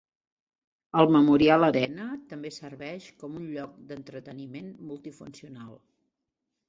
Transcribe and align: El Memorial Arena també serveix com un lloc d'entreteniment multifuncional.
El 1.01 1.11
Memorial 1.15 1.65
Arena 1.67 2.07
també 2.31 2.51
serveix 2.55 3.11
com 3.25 3.37
un 3.43 3.45
lloc 3.59 3.77
d'entreteniment 3.91 4.73
multifuncional. 4.93 5.81